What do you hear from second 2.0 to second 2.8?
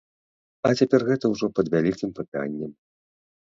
пытаннем.